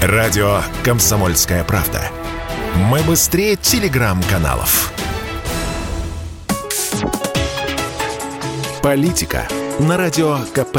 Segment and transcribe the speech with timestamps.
[0.00, 2.00] Радио «Комсомольская правда».
[2.76, 4.92] Мы быстрее телеграм-каналов.
[8.80, 9.48] Политика
[9.80, 10.78] на Радио КП.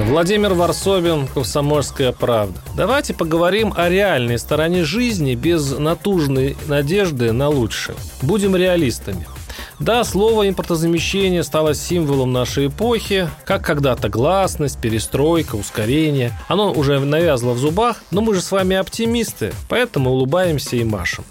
[0.00, 2.60] Владимир Варсобин, «Комсомольская правда».
[2.76, 7.96] Давайте поговорим о реальной стороне жизни без натужной надежды на лучшее.
[8.20, 9.26] Будем реалистами–
[9.80, 16.38] да, слово импортозамещение стало символом нашей эпохи, как когда-то гласность, перестройка, ускорение.
[16.48, 21.24] Оно уже навязло в зубах, но мы же с вами оптимисты, поэтому улыбаемся и машем.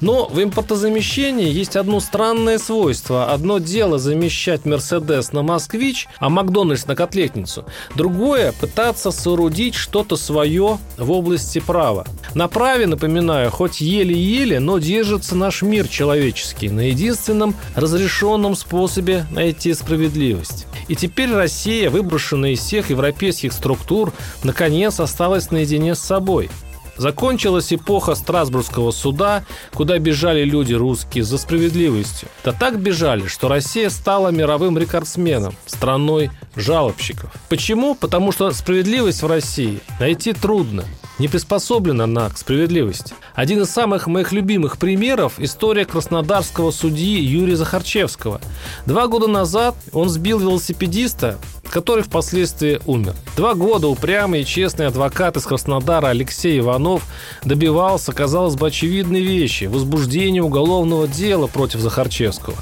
[0.00, 3.32] Но в импортозамещении есть одно странное свойство.
[3.32, 7.64] Одно дело замещать Мерседес на Москвич, а Макдональдс на котлетницу.
[7.94, 12.06] Другое– пытаться соорудить что-то свое в области права.
[12.34, 19.72] На праве, напоминаю, хоть еле-еле, но держится наш мир человеческий на единственном разрешенном способе найти
[19.72, 20.66] справедливость.
[20.88, 24.12] И теперь Россия, выброшенная из всех европейских структур,
[24.42, 26.50] наконец осталась наедине с собой–
[26.96, 32.28] Закончилась эпоха Страсбургского суда, куда бежали люди русские за справедливостью.
[32.44, 37.32] Да так бежали, что Россия стала мировым рекордсменом, страной жалобщиков.
[37.48, 37.94] Почему?
[37.94, 40.84] Потому что справедливость в России найти трудно
[41.18, 43.14] не приспособлена она к справедливости.
[43.34, 48.40] Один из самых моих любимых примеров– история краснодарского судьи Юрия Захарчевского.
[48.86, 51.38] Два года назад он сбил велосипедиста,
[51.70, 53.14] который впоследствии умер.
[53.36, 57.02] Два года упрямый и честный адвокат из Краснодара Алексей Иванов
[57.44, 62.56] добивался, казалось бы, очевидной вещи– возбуждения уголовного дела против Захарчевского.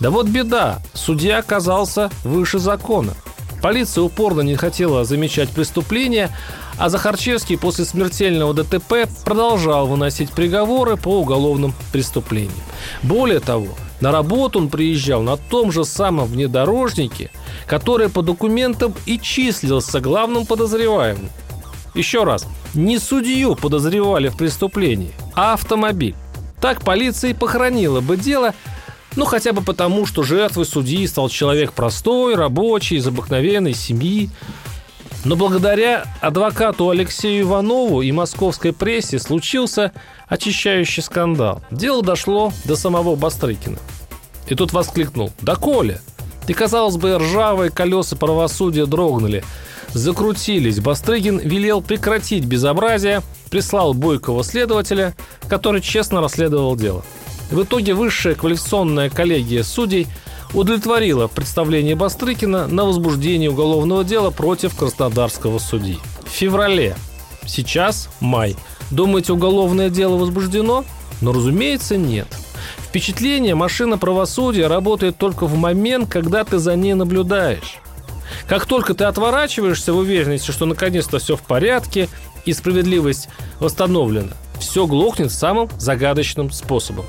[0.00, 3.14] Да вот беда, судья оказался выше закона.
[3.62, 6.30] Полиция упорно не хотела замечать преступления,
[6.78, 12.52] а Захарчевский после смертельного ДТП продолжал выносить приговоры по уголовным преступлениям.
[13.02, 13.68] Более того,
[14.00, 17.30] на работу он приезжал на том же самом внедорожнике,
[17.66, 21.28] который по документам и числился главным подозреваемым.
[21.94, 26.14] Еще раз, не судью подозревали в преступлении, а автомобиль.
[26.60, 28.54] Так полиция и похоронила бы дело,
[29.18, 34.30] ну хотя бы потому, что жертвой судьи стал человек простой, рабочий, из обыкновенной семьи,
[35.24, 39.90] но благодаря адвокату Алексею Иванову и московской прессе случился
[40.28, 41.62] очищающий скандал.
[41.72, 43.78] Дело дошло до самого Бастрыкина.
[44.46, 46.00] И тут воскликнул «Да Коля!»
[46.46, 49.42] И, казалось бы, ржавые колеса правосудия дрогнули.
[49.94, 50.78] Закрутились.
[50.78, 55.16] Бастрыгин велел прекратить безобразие, прислал бойкого следователя,
[55.48, 57.02] который честно расследовал дело.
[57.50, 60.06] В итоге высшая квалификационная коллегия судей–
[60.54, 65.98] удовлетворила представление Бастрыкина на возбуждение уголовного дела против краснодарского судьи.
[66.24, 66.96] В феврале.
[67.46, 68.56] Сейчас май.
[68.90, 70.84] Думаете, уголовное дело возбуждено?
[71.20, 72.28] Но, разумеется, нет.
[72.78, 77.78] Впечатление машина правосудия работает только в момент, когда ты за ней наблюдаешь.
[78.46, 82.08] Как только ты отворачиваешься в уверенности, что наконец-то все в порядке
[82.44, 83.28] и справедливость
[83.58, 87.06] восстановлена, все глохнет самым загадочным способом.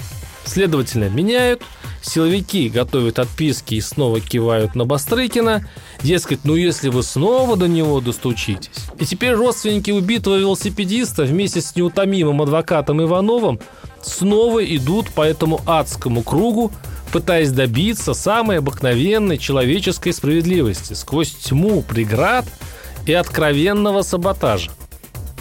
[0.49, 1.61] Следовательно, меняют–
[2.01, 5.67] Силовики готовят отписки и снова кивают на Бастрыкина.
[6.01, 8.85] Дескать, ну если вы снова до него достучитесь.
[8.99, 13.59] И теперь родственники убитого велосипедиста вместе с неутомимым адвокатом Ивановым
[14.01, 16.71] снова идут по этому адскому кругу,
[17.11, 22.45] пытаясь добиться самой обыкновенной человеческой справедливости сквозь тьму преград
[23.05, 24.71] и откровенного саботажа.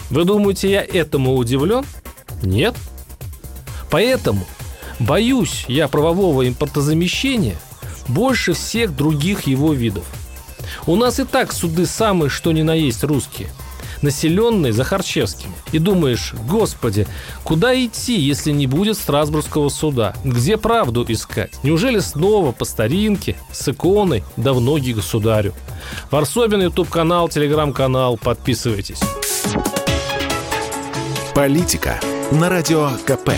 [0.09, 1.85] Вы думаете, я этому удивлен?
[2.43, 2.75] Нет.
[3.89, 4.45] Поэтому
[4.99, 7.57] Боюсь я правового импортозамещения
[8.07, 10.05] больше всех других его видов.
[10.85, 13.49] У нас и так суды самые, что ни на есть русские
[14.01, 15.53] населенные Захарчевским.
[15.71, 17.07] И думаешь, господи,
[17.43, 20.13] куда идти, если не будет Страсбургского суда?
[20.23, 21.51] Где правду искать?
[21.63, 25.53] Неужели снова по старинке, с иконой, да в ноги государю?
[26.11, 28.99] Варсобин, YouTube-канал, телеграм-канал, подписывайтесь.
[31.33, 31.99] Политика
[32.31, 33.31] на Радио КП.